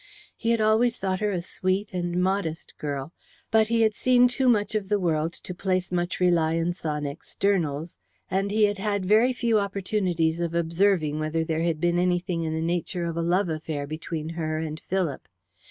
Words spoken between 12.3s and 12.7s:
in the